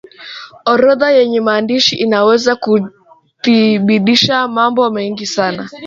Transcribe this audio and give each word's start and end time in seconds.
orodha 0.71 1.09
yenye 1.17 1.39
maandishi 1.41 1.95
inaweza 1.95 2.55
kuthibitisha 2.55 4.47
mambo 4.47 4.89
mengi 4.91 5.25
sana 5.25 5.69